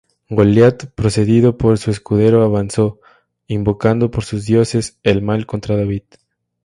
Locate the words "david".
5.77-6.01